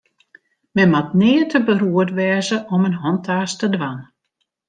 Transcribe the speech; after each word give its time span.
Men 0.77 0.91
moat 0.93 1.11
nea 1.19 1.43
te 1.51 1.59
beroerd 1.67 2.11
wêze 2.17 2.57
om 2.73 2.87
in 2.89 2.99
hantaast 3.01 3.57
te 3.59 3.67
dwaan. 3.75 3.99